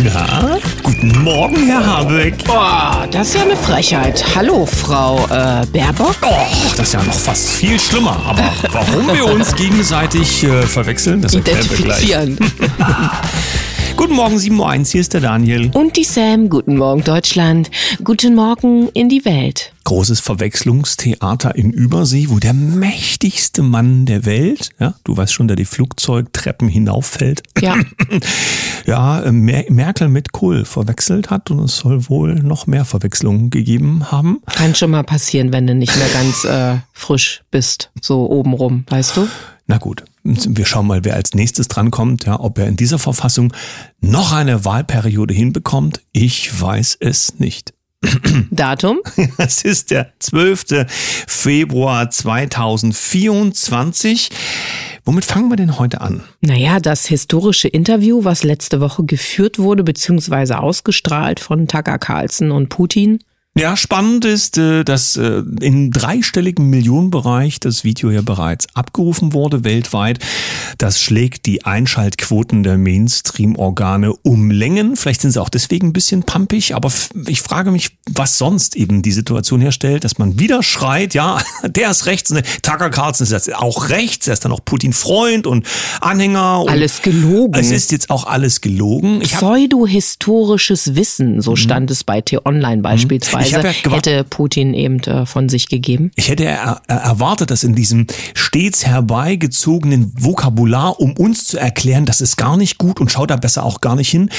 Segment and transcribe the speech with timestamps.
[0.00, 2.44] Na, guten Morgen, Herr Habeck.
[2.44, 4.24] Boah, das ist ja eine Frechheit.
[4.36, 6.14] Hallo, Frau äh, Baerbock.
[6.22, 8.16] Oh, das ist ja noch fast viel schlimmer.
[8.24, 12.04] Aber warum wir uns gegenseitig äh, verwechseln, das erklären wir gleich.
[12.04, 12.38] Identifizieren.
[13.96, 15.72] Guten Morgen, 7.01 Uhr, hier ist der Daniel.
[15.74, 16.48] Und die Sam.
[16.48, 17.68] Guten Morgen, Deutschland.
[18.04, 19.72] Guten Morgen in die Welt.
[19.88, 25.56] Großes Verwechslungstheater in Übersee, wo der mächtigste Mann der Welt, ja, du weißt schon, der
[25.56, 27.74] die Flugzeugtreppen hinauffällt, Ja.
[28.86, 33.48] ja, äh, Mer Merkel mit Kohl verwechselt hat und es soll wohl noch mehr Verwechslungen
[33.48, 34.42] gegeben haben.
[34.54, 37.90] Kann schon mal passieren, wenn du nicht mehr ganz äh, frisch bist.
[38.02, 39.26] So obenrum, weißt du?
[39.68, 43.54] Na gut, wir schauen mal, wer als nächstes drankommt, ja, ob er in dieser Verfassung
[44.02, 46.02] noch eine Wahlperiode hinbekommt.
[46.12, 47.72] Ich weiß es nicht.
[48.50, 48.98] Datum?
[49.38, 50.86] Es ist der 12.
[51.26, 54.28] Februar 2024.
[55.04, 56.22] Womit fangen wir denn heute an?
[56.40, 62.68] Naja, das historische Interview, was letzte Woche geführt wurde, beziehungsweise ausgestrahlt von Tucker Carlson und
[62.68, 63.20] Putin.
[63.58, 69.64] Ja, spannend ist, äh, dass äh, im dreistelligen Millionenbereich das Video ja bereits abgerufen wurde
[69.64, 70.20] weltweit.
[70.78, 74.94] Das schlägt die Einschaltquoten der Mainstream-Organe um Längen.
[74.94, 76.92] Vielleicht sind sie auch deswegen ein bisschen pumpig, aber
[77.26, 81.90] ich frage mich, was sonst eben die Situation herstellt, dass man wieder schreit, ja, der
[81.90, 85.66] ist rechts, ne, Tucker Carlson ist jetzt auch rechts, er ist dann auch Putin-Freund und
[86.00, 86.60] Anhänger.
[86.60, 87.58] Und Alles gelogen.
[87.58, 89.18] Es ist jetzt auch alles gelogen.
[89.18, 95.26] Pseudo-historisches Wissen, so stand es bei T-Online beispielsweise, Ich hab ja hätte Putin eben äh,
[95.26, 96.10] von sich gegeben.
[96.16, 102.06] Ich hätte er, er erwartet, dass in diesem stets herbeigezogenen Vokabular, um uns zu erklären,
[102.06, 104.30] das ist gar nicht gut und schaut da besser auch gar nicht hin,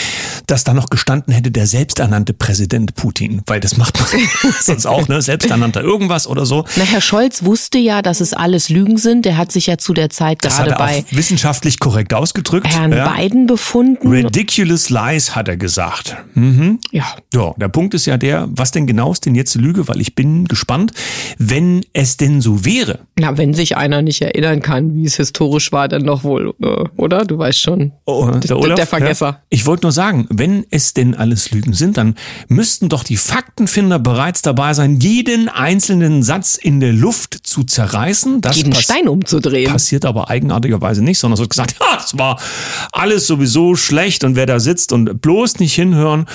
[0.47, 4.21] dass da noch gestanden hätte der selbsternannte Präsident Putin, weil das macht man
[4.61, 5.21] sonst auch, ne?
[5.21, 6.65] Selbsternannter irgendwas oder so.
[6.75, 9.25] Na, Herr Scholz wusste ja, dass es alles Lügen sind.
[9.25, 12.67] Der hat sich ja zu der Zeit Das gerade er bei wissenschaftlich korrekt ausgedrückt.
[12.67, 13.09] Herrn ja.
[13.09, 14.07] Biden befunden.
[14.07, 16.17] Ridiculous lies, hat er gesagt.
[16.33, 16.79] Mhm.
[16.91, 19.87] Ja, Ja, der Punkt ist ja der, was denn genau ist denn jetzt Lüge?
[19.87, 20.93] Weil ich bin gespannt,
[21.37, 23.01] wenn es denn so wäre.
[23.19, 26.85] na, wenn sich einer nicht erinnern kann, wie es historisch war, dann doch wohl, äh,
[26.97, 27.23] oder?
[27.23, 27.91] Du weißt schon.
[28.05, 29.25] Oh, der, Olaf, der Vergesser.
[29.27, 29.41] Ja.
[29.49, 32.15] Ich wollte nur sagen, wenn es denn alles Lügen sind, dann
[32.47, 38.41] müssten doch die Faktenfinder bereits dabei sein, jeden einzelnen Satz in der Luft zu zerreißen.
[38.41, 39.71] Das Jeden Stein umzudrehen.
[39.71, 42.39] passiert aber eigenartigerweise nicht, sondern es wird gesagt, ja, es war
[42.91, 46.25] alles sowieso schlecht und wer da sitzt und bloß nicht hinhören.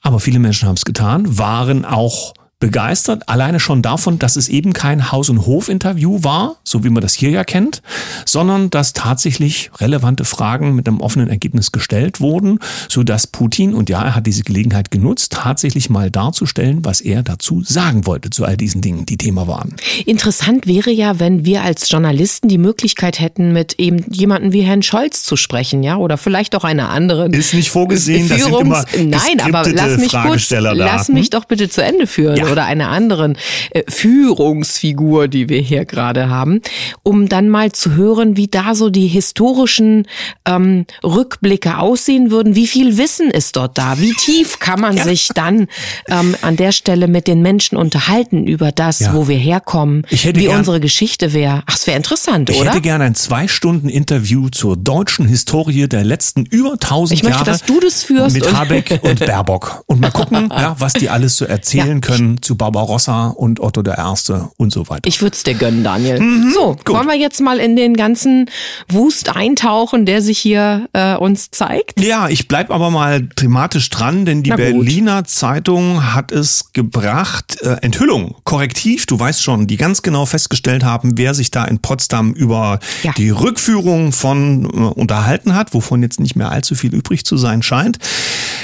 [0.00, 4.72] Aber viele Menschen haben es getan, waren auch begeistert, alleine schon davon, dass es eben
[4.72, 7.82] kein Haus- und Hof-Interview war, so wie man das hier ja kennt,
[8.24, 12.58] sondern dass tatsächlich relevante Fragen mit einem offenen Ergebnis gestellt wurden,
[12.88, 17.22] so dass Putin, und ja, er hat diese Gelegenheit genutzt, tatsächlich mal darzustellen, was er
[17.22, 19.76] dazu sagen wollte zu all diesen Dingen, die Thema waren.
[20.04, 24.82] Interessant wäre ja, wenn wir als Journalisten die Möglichkeit hätten, mit eben jemanden wie Herrn
[24.82, 27.32] Scholz zu sprechen, ja, oder vielleicht auch einer anderen.
[27.32, 30.86] Ist nicht vorgesehen, das sind immer Nein, aber lass mich kurz, Fragesteller da.
[30.86, 32.47] lass mich doch bitte zu Ende führen Ja.
[32.50, 33.36] Oder einer anderen
[33.70, 36.60] äh, Führungsfigur, die wir hier gerade haben,
[37.02, 40.06] um dann mal zu hören, wie da so die historischen
[40.46, 42.54] ähm, Rückblicke aussehen würden.
[42.54, 43.98] Wie viel Wissen ist dort da?
[44.00, 45.66] Wie tief kann man sich dann
[46.08, 49.14] ähm, an der Stelle mit den Menschen unterhalten über das, Ja.
[49.14, 51.62] wo wir herkommen, Ich hätte wie gern- unsere Geschichte wäre?
[51.66, 52.70] Ach, es wäre interessant, Ich oder?
[52.70, 57.38] hätte gerne ein zwei Stunden Interview zur deutschen Historie der letzten über 1000 Ich möchte,
[57.38, 61.08] Jahre dass du das führst mit Habeck und Baerbock und mal gucken, ja, was die
[61.10, 62.00] alles so erzählen Ja.
[62.40, 65.02] Zu Barbarossa und Otto der Erste und so weiter.
[65.06, 66.20] Ich würde es dir gönnen, Daniel.
[66.20, 66.50] Mhm.
[66.52, 68.50] so, wollen wir jetzt mal in den ganzen
[68.88, 72.00] Wust eintauchen, der sich hier äh, uns zeigt?
[72.00, 74.58] Ja, ich bleib aber mal thematisch dran, denn die gut.
[74.58, 80.84] Berliner Zeitung hat es gebracht, äh, Enthüllung, Korrektiv, du weißt schon, die ganz genau festgestellt
[80.84, 83.12] haben, wer sich da in Potsdam über Ja.
[83.16, 84.68] die Rückführung von äh,
[85.00, 87.98] unterhalten hat, wovon jetzt nicht mehr allzu viel übrig zu sein scheint.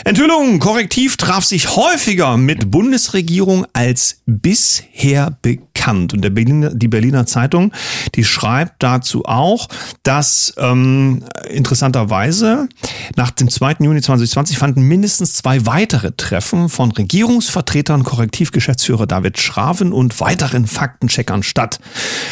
[0.06, 6.12] Enthüllung, Korrektiv traf sich häufiger mit Bundesregierung als bisher bekannt.
[6.12, 7.72] Und der Berliner, die Berliner Zeitung,
[8.14, 9.66] die schreibt dazu auch,
[10.02, 12.68] dass ähm, interessanterweise
[13.16, 13.76] nach dem 2.
[13.80, 21.42] Juni 2020 fanden mindestens zwei weitere Treffen von Regierungsvertretern, Korrektivgeschäftsführer David Schraven und weiteren Faktencheckern
[21.42, 21.80] statt.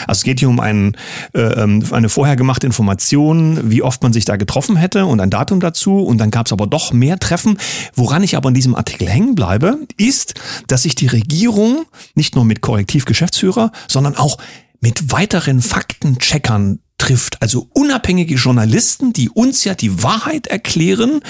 [0.06, 0.98] Also es geht hier um einen,
[1.34, 5.30] äh, ähm, eine vorher gemachte Information, wie oft man sich da getroffen hätte und ein
[5.30, 6.00] Datum dazu.
[6.00, 7.56] Und dann gab es aber doch mehr Treffen.
[7.94, 10.34] Woran ich aber in diesem Artikel hängen bleibe, ist,
[10.66, 14.38] dass sich die Regierung nicht nur mit Korrektivgeschäftsführer, sondern auch
[14.80, 21.20] mit weiteren Faktencheckern trifft, also unabhängige Journalisten, die uns ja die Wahrheit erklären,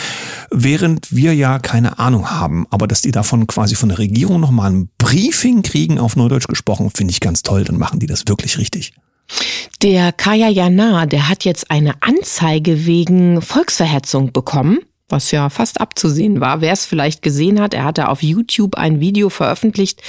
[0.51, 2.67] während wir ja keine Ahnung haben.
[2.71, 6.91] Aber dass die davon quasi von der Regierung nochmal ein Briefing kriegen, auf Neudeutsch gesprochen,
[6.95, 8.93] finde ich ganz toll, dann machen die das wirklich richtig.
[9.81, 14.79] Der Kaya Jana, der hat jetzt eine Anzeige wegen Volksverhetzung bekommen.
[15.13, 16.61] Was ja fast abzusehen war.
[16.61, 20.03] Wer es vielleicht gesehen hat, er hatte auf YouTube ein Video veröffentlicht,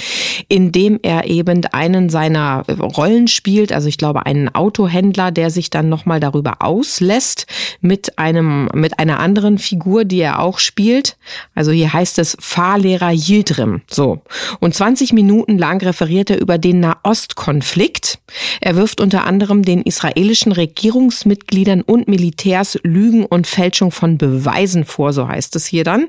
[0.48, 5.70] in dem er eben einen seiner Rollen spielt, also ich glaube einen Autohändler, der sich
[5.70, 7.46] dann nochmal darüber auslässt
[7.80, 11.16] mit einem, mit einer anderen Figur, die er auch spielt.
[11.54, 13.82] Also hier heißt es Fahrlehrer Yildirim.
[13.90, 14.22] So.
[14.60, 18.18] Und 20 Minuten lang referiert er über den Nahostkonflikt.
[18.60, 25.12] Er wirft unter anderem den israelischen Regierungsmitgliedern und Militärs Lügen und Fälschung von Beweisen vor,
[25.12, 26.06] so heißt es hier dann.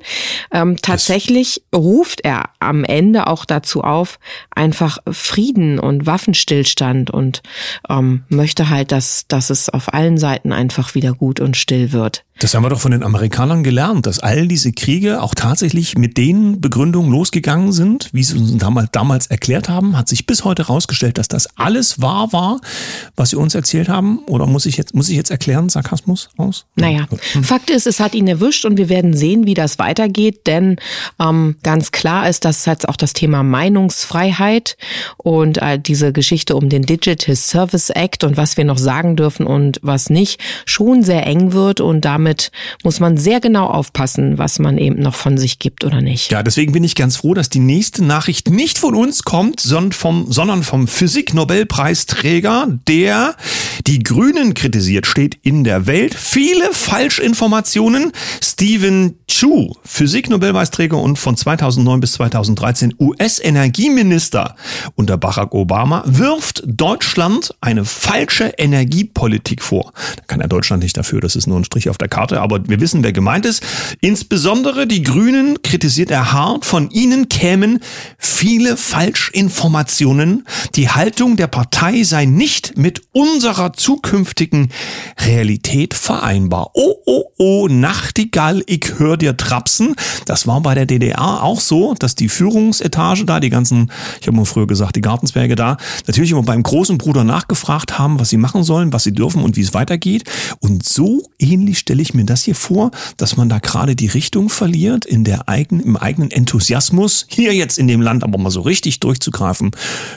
[0.52, 4.20] Ähm, tatsächlich ruft er am Ende auch dazu auf,
[4.52, 7.42] einfach Frieden und Waffenstillstand und
[7.90, 12.24] ähm, möchte halt, dass, dass es auf allen Seiten einfach wieder gut und still wird.
[12.40, 16.18] Das haben wir doch von den Amerikanern gelernt, dass all diese Kriege auch tatsächlich mit
[16.18, 19.98] den Begründungen losgegangen sind, wie sie uns damals, damals erklärt haben.
[19.98, 22.60] Hat sich bis heute herausgestellt, dass das alles wahr war,
[23.16, 24.20] was sie uns erzählt haben.
[24.28, 26.66] Oder muss ich jetzt, muss ich jetzt erklären, Sarkasmus aus?
[26.76, 27.44] Naja, hm.
[27.46, 30.78] Fakt ist, es hat ihn erwischt und wir werden sehen, wie das weitergeht, denn
[31.20, 34.78] ähm, ganz klar ist, dass jetzt auch das Thema Meinungsfreiheit
[35.18, 39.46] und äh, diese Geschichte um den Digital Service Act und was wir noch sagen dürfen
[39.46, 42.52] und was nicht, schon sehr eng wird und damit
[42.84, 46.32] muss man sehr genau aufpassen, was man eben noch von sich gibt oder nicht.
[46.32, 49.92] Ja, deswegen bin ich ganz froh, dass die nächste Nachricht nicht von uns kommt, sondern
[49.92, 53.36] vom, sondern vom Physik-Nobelpreisträger, der
[53.88, 56.16] die Grünen kritisiert, steht in der Welt.
[56.16, 58.12] Viele Falschinformationen.
[58.66, 64.56] Stephen Chu, Physik-Nobelpreisträger und von 2009 bis 2013 US-Energieminister
[64.96, 69.94] unter Barack Obama, wirft Deutschland eine falsche Energiepolitik vor.
[70.16, 72.68] Da kann er Deutschland nicht dafür, das ist nur ein Strich auf der Karte, aber
[72.68, 73.62] wir wissen, wer gemeint ist.
[74.02, 76.66] Insbesondere die Grünen kritisiert er hart.
[76.66, 77.82] Von ihnen kämen
[78.18, 80.48] viele Falschinformationen.
[80.74, 84.72] Die Haltung der Partei sei nicht mit unserer zukünftigen
[85.20, 86.72] Realität vereinbar.
[86.74, 89.96] Oh, oh, oh, Nachtigall, ich hör dir trapsen.
[90.26, 94.38] Das war bei der DDR auch so, dass die Führungsetage da, die ganzen, ich habe
[94.38, 95.78] mal früher gesagt, die Gartensberge da,
[96.08, 99.56] natürlich immer beim großen Bruder nachgefragt haben, was sie machen sollen, was sie dürfen und
[99.56, 100.24] wie es weitergeht.
[100.60, 104.50] Und so ähnlich stelle ich mir das hier vor, dass man da gerade die Richtung
[104.50, 108.62] verliert, in der eigenen, im eigenen Enthusiasmus, hier jetzt in dem Land aber mal so
[108.62, 109.72] richtig durchzugreifen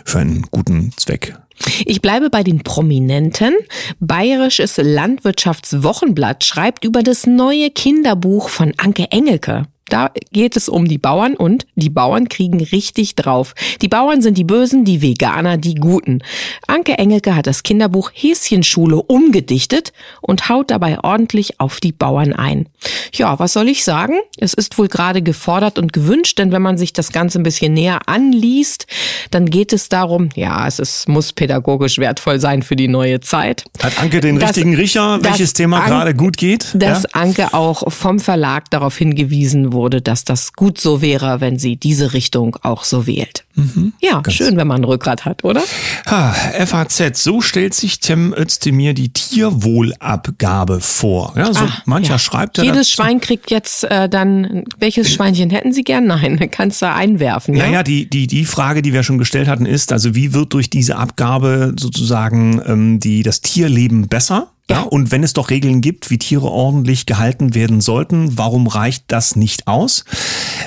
[0.05, 1.37] für einen guten Zweck.
[1.85, 3.55] Ich bleibe bei den Prominenten.
[4.01, 9.67] Bayerisches Landwirtschaftswochenblatt schreibt über das neue Kinderbuch von Anke Engelke.
[9.89, 13.55] Da geht es um die Bauern und die Bauern kriegen richtig drauf.
[13.83, 16.23] Die Bauern sind die Bösen, die Veganer die Guten.
[16.67, 22.67] Anke Engelke hat das Kinderbuch Häschenschule umgedichtet und haut dabei ordentlich auf die Bauern ein.
[23.13, 24.15] Ja, was soll ich sagen?
[24.37, 27.75] Es ist wohl gerade gefordert und gewünscht, denn wenn man sich das Ganze ein bisschen
[27.75, 28.87] näher anliest,
[29.31, 33.65] dann geht es darum, ja, es ist, muss pädagogisch wertvoll sein für die neue Zeit.
[33.83, 36.69] Hat Anke den dass, richtigen Riecher, welches Thema gerade gut geht?
[36.75, 37.09] Dass ja?
[37.13, 41.77] Anke auch vom Verlag darauf hingewiesen wurde, wurde, dass das gut so wäre, wenn sie
[41.77, 43.45] diese Richtung auch so wählt.
[43.55, 45.63] Mhm, ja, schön, wenn man ein Rückgrat hat, oder?
[46.07, 46.33] Ha,
[46.67, 51.35] FAZ, so stellt sich Tim Özdemir die Tierwohlabgabe vor.
[51.37, 52.19] Ja, so Ach, mancher ja.
[52.19, 56.07] schreibt ja Jedes Schwein kriegt jetzt äh, dann, welches Schweinchen hätten Sie gern?
[56.07, 57.55] Nein, kannst du einwerfen.
[57.55, 60.53] Ja, ja, die, die, die Frage, die wir schon gestellt hatten, ist, also wie wird
[60.53, 64.51] durch diese Abgabe sozusagen ähm, die, das Tierleben besser?
[64.71, 69.05] Ja, und wenn es doch Regeln gibt, wie Tiere ordentlich gehalten werden sollten, warum reicht
[69.09, 70.05] das nicht aus?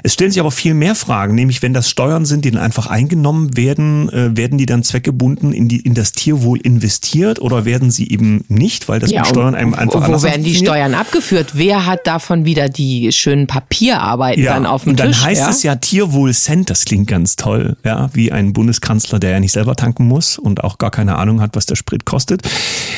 [0.01, 2.87] Es stellen sich aber viel mehr Fragen, nämlich wenn das Steuern sind, die dann einfach
[2.87, 7.91] eingenommen werden, äh, werden die dann zweckgebunden in, die, in das Tierwohl investiert oder werden
[7.91, 11.51] sie eben nicht, weil das ja, mit Steuern einem einfach Wo werden die Steuern abgeführt?
[11.53, 15.19] Wer hat davon wieder die schönen Papierarbeiten ja, dann auf dem und dann Tisch?
[15.19, 15.49] Dann heißt ja?
[15.49, 19.51] es ja Tierwohl Cent, das klingt ganz toll, ja, wie ein Bundeskanzler, der ja nicht
[19.51, 22.41] selber tanken muss und auch gar keine Ahnung hat, was der Sprit kostet.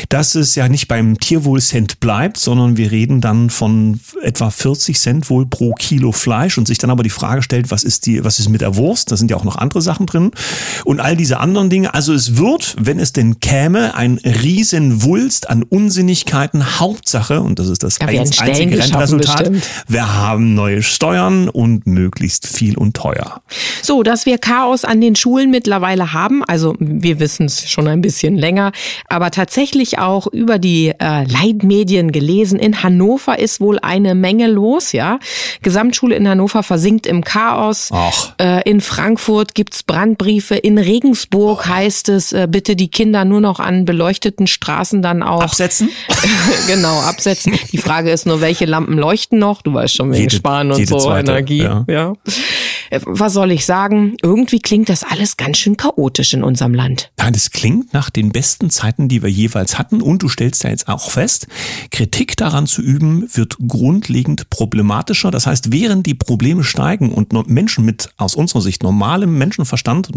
[0.08, 5.28] Das ist ja nicht beim Tierwohl-Cent bleibt, sondern wir reden dann von etwa 40 Cent
[5.32, 8.38] wohl pro Kilo Fleisch und sich dann aber die Frage stellt, was ist die, was
[8.38, 9.12] ist mit der Wurst?
[9.12, 10.30] Da sind ja auch noch andere Sachen drin
[10.86, 11.96] und all diese anderen Dinge.
[11.96, 16.80] Also es wird, wenn es denn käme, ein Riesenwulst an Unsinnigkeiten.
[16.80, 19.52] Hauptsache, und das ist das ja, einzige Resultat,
[19.88, 23.42] wir haben neue Steuern und möglichst viel und teuer.
[23.82, 28.02] So, dass wir Chaos an den Schulen mittlerweile haben, also wir wissen es schon ein
[28.02, 28.74] bisschen länger,
[29.10, 32.60] aber tatsächlich auch über die äh, Leitmedien gelesen.
[32.60, 35.20] In Hannover ist wohl eine Menge los, ja.
[35.62, 37.90] Gesamtschule in Hannover versinkt im Chaos.
[37.92, 38.34] Ach.
[38.40, 40.56] Äh, in Frankfurt gibt's Brandbriefe.
[40.56, 41.70] In Regensburg oh.
[41.70, 45.42] heißt es, äh, bitte die Kinder nur noch an beleuchteten Straßen dann auch.
[45.44, 45.90] Absetzen?
[46.68, 47.58] genau, absetzen.
[47.72, 49.62] Die Frage ist nur, welche Lampen leuchten noch?
[49.62, 51.64] Du weißt schon, wegen jede, Sparen und so, zweite, Energie.
[51.64, 51.86] ja.
[51.88, 52.14] ja.
[52.94, 54.16] Äh, was soll ich sagen?
[54.22, 57.12] Irgendwie klingt das alles ganz schön chaotisch in unserem Land.
[57.18, 60.02] Nein, das klingt nach den besten Zeiten, die wir jeweils hatten.
[60.02, 61.48] Und du stellst ja jetzt auch fest,
[61.92, 65.32] Kritik daran zu üben, wird grundlegend problematischer.
[65.32, 70.10] Das heißt, während die Probleme steigen und Menschen mit aus unserer Sicht normalem Menschenverstand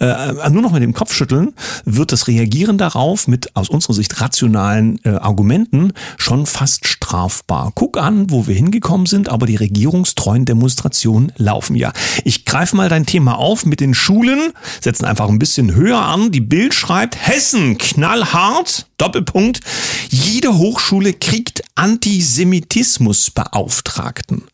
[0.00, 4.20] äh, nur noch mit dem Kopf schütteln, wird das Reagieren darauf mit aus unserer Sicht
[4.20, 7.72] rationalen äh, Argumenten schon fast strafbar.
[7.74, 11.92] Guck an, wo wir hingekommen sind, aber die regierungstreuen Demonstrationen laufen ja.
[12.24, 16.30] Ich greife mal dein Thema auf mit den Schulen, setzen einfach ein bisschen höher an.
[16.30, 19.60] Die Bild schreibt, Hessen knallhart, Doppelpunkt,
[20.08, 24.44] jede Hochschule kriegt Antisemitismusbeauftragten.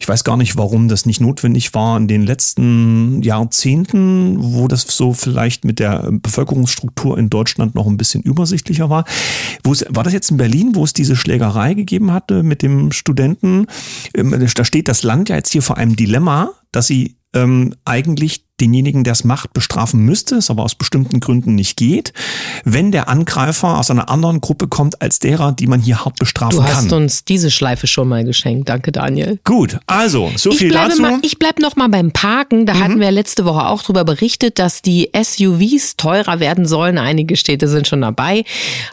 [0.00, 4.82] Ich weiß gar nicht, warum das nicht notwendig war in den letzten Jahrzehnten, wo das
[4.82, 9.04] so vielleicht mit der Bevölkerungsstruktur in Deutschland noch ein bisschen übersichtlicher war.
[9.62, 12.92] Wo es, war das jetzt in Berlin, wo es diese Schlägerei gegeben hatte mit dem
[12.92, 13.66] Studenten?
[14.14, 18.43] Ähm, da steht das Land ja jetzt hier vor einem Dilemma, dass sie ähm, eigentlich
[18.60, 22.12] denjenigen, der es macht, bestrafen müsste, es aber aus bestimmten Gründen nicht geht,
[22.64, 26.58] wenn der Angreifer aus einer anderen Gruppe kommt als derer, die man hier hart bestrafen
[26.58, 26.66] kann.
[26.66, 27.02] Du hast kann.
[27.02, 28.68] uns diese Schleife schon mal geschenkt.
[28.68, 29.40] Danke, Daniel.
[29.42, 31.02] Gut, also, so ich viel dazu.
[31.02, 32.64] Mal, ich bleib noch mal beim Parken.
[32.64, 32.84] Da mhm.
[32.84, 36.98] hatten wir letzte Woche auch drüber berichtet, dass die SUVs teurer werden sollen.
[36.98, 38.44] Einige Städte sind schon dabei.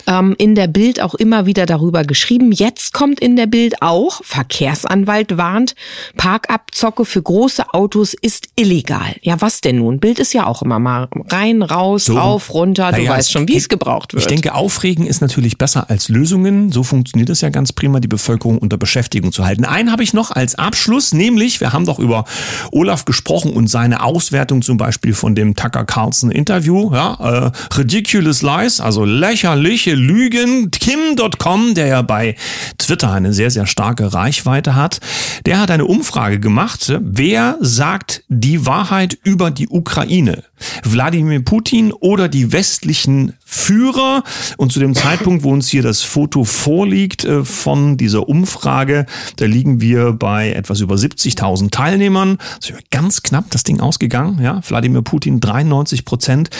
[0.07, 2.51] Ähm, in der Bild auch immer wieder darüber geschrieben.
[2.51, 5.75] Jetzt kommt in der Bild auch, Verkehrsanwalt warnt,
[6.17, 9.15] Parkabzocke für große Autos ist illegal.
[9.21, 9.99] Ja, was was denn nun?
[9.99, 12.17] Bild ist ja auch immer mal rein, raus, so.
[12.17, 12.93] rauf, runter.
[12.93, 14.23] Du ja, weißt schon, wie es gebraucht wird.
[14.23, 16.71] Ich denke, Aufregen ist natürlich besser als Lösungen.
[16.71, 19.65] So funktioniert es ja ganz prima, die Bevölkerung unter Beschäftigung zu halten.
[19.65, 22.23] Einen habe ich noch als Abschluss, nämlich, wir haben doch über
[22.71, 26.93] Olaf gesprochen und seine Auswertung zum Beispiel von dem Tucker Carlson Interview.
[26.93, 30.71] Ja, äh, Ridiculous Lies, also lächerliche Lügen.
[30.71, 32.35] Kim.com, der ja bei
[32.77, 35.01] Twitter eine sehr, sehr starke Reichweite hat,
[35.45, 36.93] der hat eine Umfrage gemacht.
[37.01, 40.43] Wer sagt die Wahrheit über über die Ukraine.
[40.83, 44.23] Wladimir Putin oder die westlichen Führer.
[44.57, 49.07] Und zu dem Zeitpunkt, wo uns hier das Foto vorliegt äh, von dieser Umfrage,
[49.37, 52.37] da liegen wir bei etwas über 70.000 Teilnehmern.
[52.61, 54.39] Also ganz knapp das Ding ausgegangen.
[54.43, 56.51] Ja, Wladimir Putin 93 Prozent.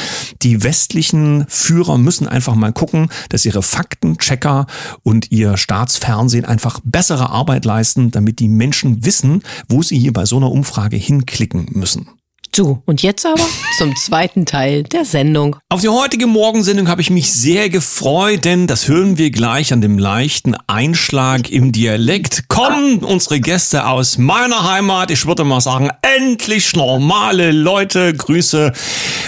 [0.42, 4.66] Die westlichen Führer müssen einfach mal gucken, dass ihre Faktenchecker
[5.04, 10.26] und ihr Staatsfernsehen einfach bessere Arbeit leisten, damit die Menschen wissen, wo sie hier bei
[10.26, 12.08] so einer Umfrage hinklicken müssen.
[12.54, 15.56] So, und jetzt aber zum zweiten Teil der Sendung.
[15.70, 19.80] Auf die heutige Morgensendung habe ich mich sehr gefreut, denn das hören wir gleich an
[19.80, 22.50] dem leichten Einschlag im Dialekt.
[22.50, 28.14] Kommen unsere Gäste aus meiner Heimat, ich würde mal sagen, endlich normale Leute.
[28.14, 28.74] Grüße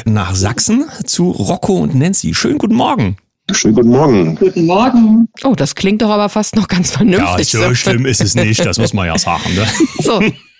[0.03, 2.33] nach Sachsen zu Rocco und Nancy.
[2.33, 3.15] Schönen guten Morgen.
[3.53, 4.35] Schönen guten Morgen.
[4.35, 5.29] Guten Morgen.
[5.45, 7.53] Oh, das klingt doch aber fast noch ganz vernünftig.
[7.53, 9.55] Ja, so schlimm ist es nicht, das muss man ja sagen.
[9.55, 9.65] Ne?
[10.01, 10.21] So.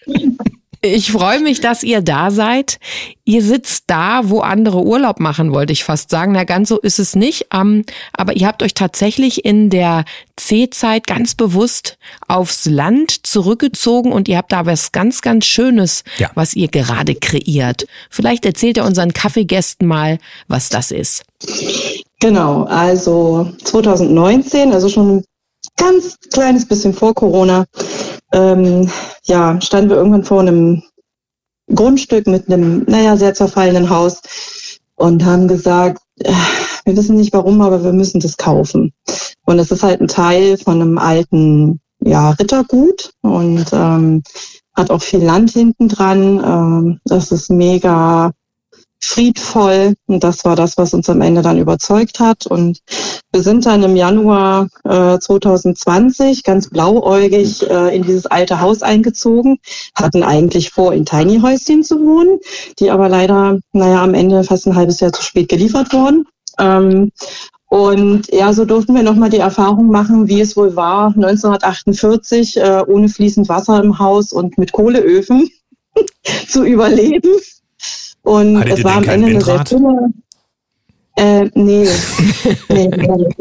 [0.86, 2.78] Ich freue mich, dass ihr da seid.
[3.24, 6.34] Ihr sitzt da, wo andere Urlaub machen, wollte ich fast sagen.
[6.34, 7.48] Na, ganz so ist es nicht.
[7.54, 10.04] Ähm, aber ihr habt euch tatsächlich in der
[10.36, 11.98] C-Zeit ganz bewusst
[12.28, 16.30] aufs Land zurückgezogen und ihr habt da was ganz, ganz Schönes, ja.
[16.36, 17.88] was ihr gerade kreiert.
[18.10, 21.24] Vielleicht erzählt ihr unseren Kaffeegästen mal, was das ist.
[22.20, 25.24] Genau, also 2019, also schon ein
[25.78, 27.66] ganz kleines bisschen vor Corona,
[28.32, 28.90] ähm,
[29.26, 30.84] ja, standen wir irgendwann vor einem
[31.74, 34.22] Grundstück mit einem, naja, sehr zerfallenen Haus
[34.96, 36.32] und haben gesagt, äh,
[36.86, 38.94] wir wissen nicht warum, aber wir müssen das kaufen.
[39.46, 44.24] Und es ist halt ein Teil von einem alten, ja, Rittergut und ähm,
[44.76, 46.44] hat auch viel Land hinten dran.
[46.44, 48.32] Ähm, das ist mega
[49.04, 49.94] friedvoll.
[50.08, 52.46] Und das war das, was uns am Ende dann überzeugt hat.
[52.48, 52.80] Und
[53.32, 59.58] wir sind dann im Januar äh, 2020 ganz blauäugig äh, in dieses alte Haus eingezogen,
[59.96, 62.40] hatten eigentlich vor, in Tiny Häuschen zu wohnen,
[62.80, 66.26] die aber leider, naja, am Ende fast ein halbes Jahr zu spät geliefert wurden.
[66.60, 67.12] Ähm,
[67.74, 72.84] und ja, so durften wir nochmal die Erfahrung machen, wie es wohl war, 1948 äh,
[72.86, 75.50] ohne fließend Wasser im Haus und mit Kohleöfen
[76.48, 77.32] zu überleben.
[78.24, 80.14] Und Hattet es war am Ende eine sehr schöne.
[81.16, 81.88] Äh, nee,
[82.70, 82.90] nee,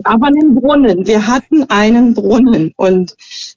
[0.04, 1.06] aber einen Brunnen.
[1.06, 3.14] Wir hatten einen Brunnen und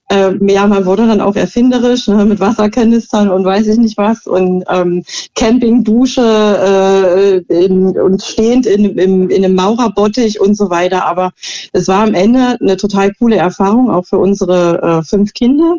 [0.09, 4.25] äh, ja, man wurde dann auch erfinderisch ne, mit Wasserkanistern und weiß ich nicht was
[4.25, 5.03] und ähm,
[5.35, 11.05] Campingdusche äh, in, und stehend in, in, in einem Maurerbottich und so weiter.
[11.05, 11.31] Aber
[11.73, 15.75] es war am Ende eine total coole Erfahrung auch für unsere äh, fünf Kinder.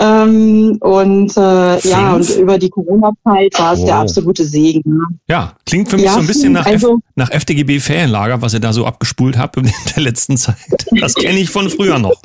[0.00, 3.86] Ähm, und äh, ja, und über die Corona-Zeit war es wow.
[3.86, 4.82] der absolute Segen.
[4.84, 5.04] Ne?
[5.28, 8.72] Ja, klingt für mich ja, so ein bisschen nach, also, nach FDGB-Ferienlager, was ihr da
[8.72, 9.64] so abgespult habt in
[9.96, 10.56] der letzten Zeit.
[11.00, 12.20] Das kenne ich von früher noch.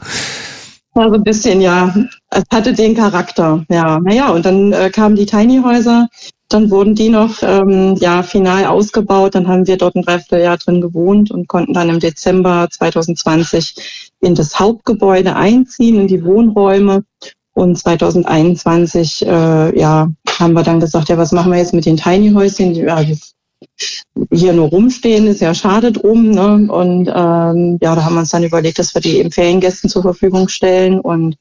[0.96, 1.94] Ja, so ein bisschen, ja.
[2.30, 4.00] es hatte den Charakter, ja.
[4.00, 6.08] Naja, und dann äh, kamen die Tiny Häuser,
[6.50, 9.34] dann wurden die noch ähm, ja final ausgebaut.
[9.34, 14.36] Dann haben wir dort ein Dreivierteljahr drin gewohnt und konnten dann im Dezember 2020 in
[14.36, 17.04] das Hauptgebäude einziehen, in die Wohnräume.
[17.54, 21.98] Und 2021 äh, ja, haben wir dann gesagt, ja, was machen wir jetzt mit den
[21.98, 22.74] Tiny Häuschen?
[22.74, 23.02] Ja,
[24.32, 26.32] hier nur rumstehen ist ja schade drum.
[26.32, 26.72] Ne?
[26.72, 30.02] Und ähm, ja, da haben wir uns dann überlegt, dass wir die eben Feriengästen zur
[30.02, 31.38] Verfügung stellen und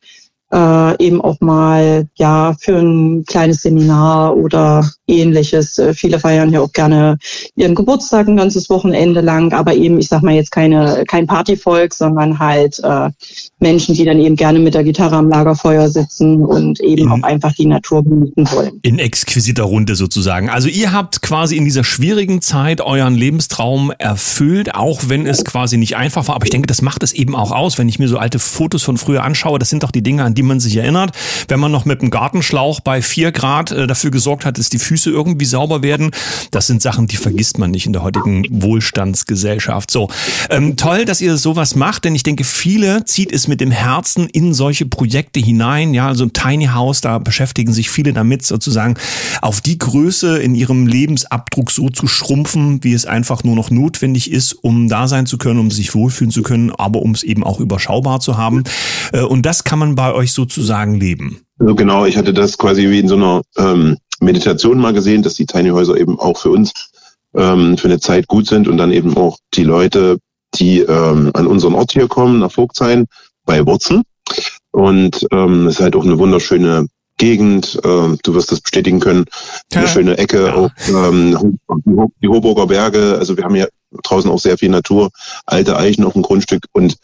[0.53, 5.79] äh, eben auch mal ja für ein kleines Seminar oder ähnliches.
[5.79, 7.19] Äh, viele feiern ja auch gerne
[7.57, 11.95] ihren Geburtstag ein ganzes Wochenende lang, aber eben, ich sag mal jetzt keine kein Partyvolk,
[11.95, 13.11] sondern halt äh,
[13.59, 17.23] Menschen, die dann eben gerne mit der Gitarre am Lagerfeuer sitzen und eben in, auch
[17.23, 18.81] einfach die Natur genießen wollen.
[18.83, 20.51] In exquisiter Runde sozusagen.
[20.51, 25.79] Also ihr habt quasi in dieser schwierigen Zeit euren Lebenstraum erfüllt, auch wenn es quasi
[25.79, 26.35] nicht einfach war.
[26.35, 28.83] Aber ich denke, das macht es eben auch aus, wenn ich mir so alte Fotos
[28.83, 29.59] von früher anschaue.
[29.59, 31.13] Das sind doch die Dinge, an die die man sich erinnert.
[31.47, 34.81] Wenn man noch mit dem Gartenschlauch bei vier Grad äh, dafür gesorgt hat, dass die
[34.81, 36.11] Füße irgendwie sauber werden,
[36.51, 39.91] das sind Sachen, die vergisst man nicht in der heutigen Wohlstandsgesellschaft.
[39.91, 40.09] So,
[40.51, 44.29] ähm, toll, dass ihr sowas macht, denn ich denke, viele zieht es mit dem Herzen
[44.29, 45.93] in solche Projekte hinein.
[45.93, 48.95] Ja, also Tiny House, da beschäftigen sich viele damit, sozusagen
[49.43, 54.31] auf die Größe in ihrem Lebensabdruck so zu schrumpfen, wie es einfach nur noch notwendig
[54.31, 57.45] ist, um da sein zu können, um sich wohlfühlen zu können, aber um es eben
[57.45, 58.65] auch überschaubar zu haben.
[59.13, 61.41] Äh, und das kann man bei euch euch sozusagen leben?
[61.59, 65.35] Also genau, ich hatte das quasi wie in so einer ähm, Meditation mal gesehen, dass
[65.35, 66.73] die Tiny Häuser eben auch für uns
[67.35, 70.19] ähm, für eine Zeit gut sind und dann eben auch die Leute,
[70.55, 73.07] die ähm, an unseren Ort hier kommen, nach Vogtsheim,
[73.45, 74.03] bei Wurzen.
[74.71, 76.87] Und ähm, es ist halt auch eine wunderschöne
[77.19, 77.79] Gegend.
[77.85, 79.25] Ähm, du wirst das bestätigen können.
[79.75, 79.91] Eine ja.
[79.91, 80.55] schöne Ecke, ja.
[80.55, 81.59] auch, ähm,
[82.23, 83.17] die Hoburger Berge.
[83.19, 83.69] Also wir haben hier
[84.03, 85.11] draußen auch sehr viel Natur,
[85.47, 86.97] alte Eichen auf dem Grundstück und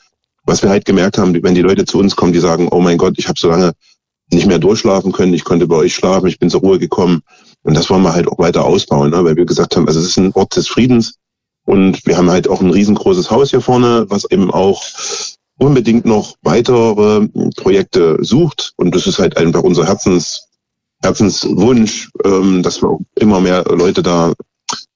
[0.44, 2.96] was wir halt gemerkt haben, wenn die Leute zu uns kommen, die sagen, oh mein
[2.96, 3.72] Gott, ich habe so lange
[4.30, 7.23] nicht mehr durchschlafen können, ich konnte bei euch schlafen, ich bin zur Ruhe gekommen.
[7.62, 9.25] Und das wollen wir halt auch weiter ausbauen, ne?
[9.25, 11.14] weil wir gesagt haben, also es ist ein Ort des Friedens
[11.64, 14.82] und wir haben halt auch ein riesengroßes Haus hier vorne, was eben auch
[15.58, 18.73] unbedingt noch weitere Projekte sucht.
[18.76, 20.44] Und das ist halt einfach unser Herzens,
[21.02, 24.33] Herzenswunsch, ähm, dass wir auch immer mehr Leute da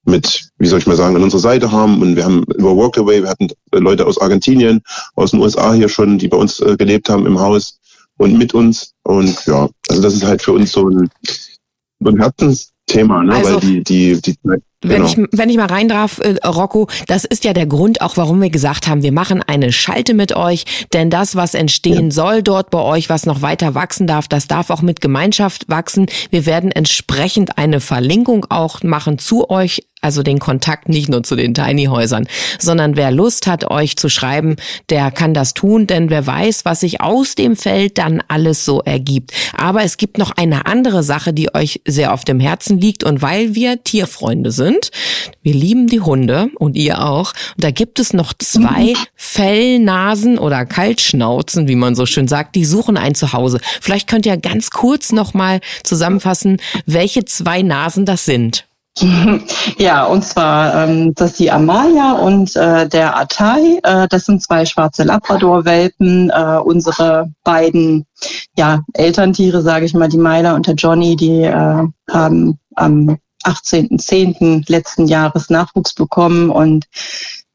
[0.05, 2.01] mit, wie soll ich mal sagen, an unserer Seite haben.
[2.01, 4.81] Und wir haben über Workaway, wir hatten Leute aus Argentinien,
[5.15, 7.79] aus den USA hier schon, die bei uns äh, gelebt haben im Haus
[8.17, 8.92] und mit uns.
[9.05, 11.09] Und ja, also das ist halt für uns so ein,
[12.01, 13.35] so ein Herzensthema, ne?
[13.35, 15.07] Also, weil die, die, die wenn, genau.
[15.07, 18.41] ich, wenn ich mal rein darf, äh, Rocco, das ist ja der Grund auch, warum
[18.41, 22.11] wir gesagt haben, wir machen eine Schalte mit euch, denn das, was entstehen ja.
[22.11, 26.07] soll dort bei euch, was noch weiter wachsen darf, das darf auch mit Gemeinschaft wachsen.
[26.31, 31.37] Wir werden entsprechend eine Verlinkung auch machen zu euch also den Kontakt nicht nur zu
[31.37, 32.27] den Tiny Häusern,
[32.59, 34.57] sondern wer Lust hat, euch zu schreiben,
[34.91, 38.83] der kann das tun, denn wer weiß, was sich aus dem Feld dann alles so
[38.83, 39.33] ergibt.
[39.57, 43.23] Aber es gibt noch eine andere Sache, die euch sehr auf dem Herzen liegt und
[43.23, 44.72] weil wir Tierfreunde sind,
[45.43, 50.67] wir lieben die Hunde und ihr auch, und da gibt es noch zwei Fellnasen oder
[50.67, 53.61] Kaltschnauzen, wie man so schön sagt, die suchen ein Zuhause.
[53.81, 58.67] Vielleicht könnt ihr ganz kurz noch mal zusammenfassen, welche zwei Nasen das sind.
[59.79, 63.81] Ja, und zwar ähm, das ist die Amalia und äh, der Atai.
[63.83, 66.31] Äh, das sind zwei schwarze Labrador-Welpen.
[66.31, 68.05] Äh, unsere beiden
[68.57, 74.65] ja, Elterntiere, sage ich mal, die Myla und der Johnny, die äh, haben am 18.10.
[74.69, 76.87] letzten Jahres Nachwuchs bekommen und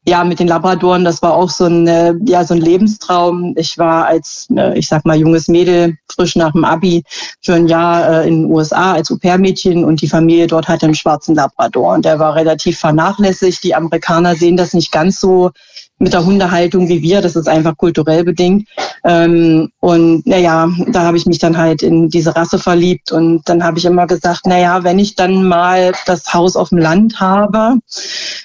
[0.08, 3.54] ja, mit den Labradoren, das war auch so ein, äh, ja, so ein Lebenstraum.
[3.58, 7.04] Ich war als, äh, ich sag mal, junges Mädel, frisch nach dem Abi,
[7.41, 10.95] für ein Jahr äh, in den USA als Au-pair-Mädchen und die Familie dort hatte einen
[10.95, 13.62] schwarzen Labrador und der war relativ vernachlässigt.
[13.65, 15.52] Die Amerikaner sehen das nicht ganz so
[16.00, 17.21] mit der Hundehaltung wie wir.
[17.21, 18.69] Das ist einfach kulturell bedingt.
[19.03, 23.12] Ähm, und naja, da habe ich mich dann halt in diese Rasse verliebt.
[23.12, 26.79] Und dann habe ich immer gesagt, naja, wenn ich dann mal das Haus auf dem
[26.79, 27.77] Land habe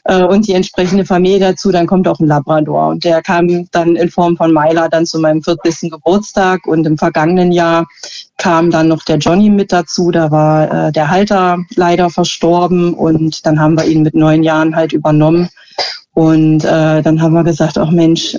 [0.05, 2.89] äh, und die entsprechende Familie dazu, dann kommt auch ein Labrador.
[2.89, 5.91] Und der kam dann in Form von Myla dann zu meinem 40.
[5.91, 6.67] Geburtstag.
[6.67, 7.87] Und im vergangenen Jahr
[8.39, 10.11] kam dann noch der Johnny mit dazu.
[10.11, 12.95] Da war äh, der Halter leider verstorben.
[12.95, 15.49] Und dann haben wir ihn mit neun Jahren halt übernommen.
[16.15, 18.37] Und äh, dann haben wir gesagt, ach Mensch,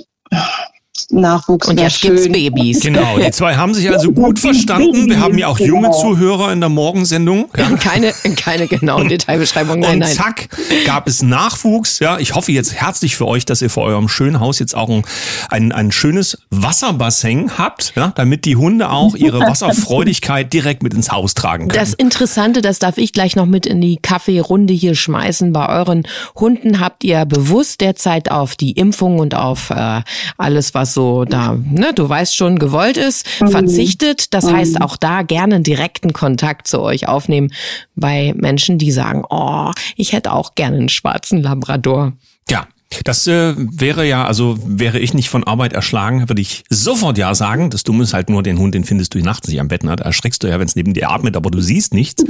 [1.10, 2.14] Nachwuchs und jetzt schön.
[2.14, 2.80] gibt's Babys.
[2.80, 5.08] Genau, die zwei haben sich also gut verstanden.
[5.08, 6.00] Wir haben ja auch junge genau.
[6.00, 7.50] Zuhörer in der Morgensendung.
[7.64, 7.70] Ja.
[7.76, 9.80] Keine, keine genauen Detailbeschreibungen.
[9.80, 10.12] Nein, und nein.
[10.12, 10.48] zack,
[10.84, 11.98] gab es Nachwuchs.
[11.98, 14.90] Ja, ich hoffe jetzt herzlich für euch, dass ihr vor eurem schönen Haus jetzt auch
[14.90, 15.02] ein,
[15.48, 21.10] ein, ein schönes Wasserbassin habt, ja, damit die Hunde auch ihre Wasserfreudigkeit direkt mit ins
[21.10, 21.80] Haus tragen können.
[21.80, 25.52] Das Interessante, das darf ich gleich noch mit in die Kaffeerunde hier schmeißen.
[25.52, 30.02] Bei euren Hunden habt ihr bewusst derzeit auf die Impfung und auf äh,
[30.36, 33.48] alles, was was so da, ne, du weißt schon, gewollt ist, mhm.
[33.48, 34.34] verzichtet.
[34.34, 34.56] Das mhm.
[34.56, 37.52] heißt, auch da gerne direkten Kontakt zu euch aufnehmen
[37.96, 42.12] bei Menschen, die sagen, oh, ich hätte auch gerne einen schwarzen Labrador.
[42.50, 42.66] Ja,
[43.02, 47.34] das äh, wäre ja, also wäre ich nicht von Arbeit erschlagen, würde ich sofort ja
[47.34, 47.70] sagen.
[47.70, 49.84] Das Dumme ist halt nur, den Hund, den findest du nachts nicht am Bett.
[49.84, 49.96] Ne?
[49.96, 52.24] Da erschreckst du ja, wenn es neben dir atmet, aber du siehst nichts.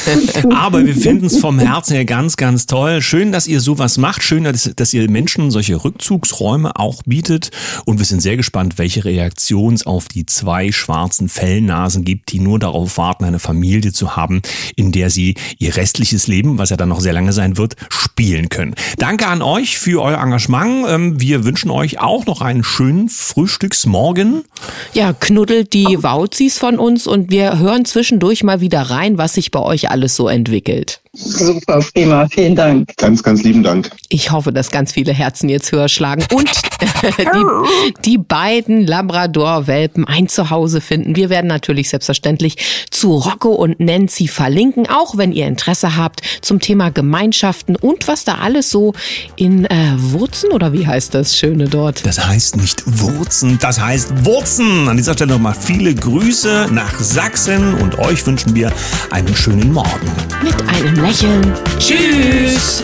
[0.50, 3.02] aber wir finden es vom Herzen her ganz, ganz toll.
[3.02, 4.22] Schön, dass ihr sowas macht.
[4.22, 7.50] Schön, dass, dass ihr Menschen solche Rückzugsräume auch bietet.
[7.84, 12.40] Und wir sind sehr gespannt, welche Reaktion es auf die zwei schwarzen Fellnasen gibt, die
[12.40, 14.42] nur darauf warten, eine Familie zu haben,
[14.76, 18.48] in der sie ihr restliches Leben, was ja dann noch sehr lange sein wird, spielen
[18.48, 18.74] können.
[18.98, 20.86] Danke an euch für euer Engagement.
[20.88, 24.44] Ähm, wir wünschen euch auch noch einen schönen Frühstücksmorgen.
[24.92, 29.50] Ja, knuddelt die Wauzis von uns und wir hören zwischendurch mal wieder rein, was sich
[29.50, 31.00] bei euch alles so entwickelt.
[31.16, 32.94] Super, prima, vielen Dank.
[32.98, 33.90] Ganz, ganz lieben Dank.
[34.10, 36.50] Ich hoffe, dass ganz viele Herzen jetzt höher schlagen und
[37.18, 41.16] die, die beiden Labrador-Welpen ein Zuhause finden.
[41.16, 42.56] Wir werden natürlich selbstverständlich
[42.90, 48.24] zu Rocco und Nancy verlinken, auch wenn ihr Interesse habt zum Thema Gemeinschaften und was
[48.24, 48.92] da alles so
[49.36, 52.04] in äh, Wurzen oder wie heißt das Schöne dort?
[52.04, 54.88] Das heißt nicht Wurzen, das heißt Wurzen.
[54.88, 58.70] An dieser Stelle nochmal viele Grüße nach Sachsen und euch wünschen wir
[59.10, 60.10] einen schönen Morgen.
[60.42, 61.54] Mit einem Lächeln.
[61.78, 62.82] Tschüss.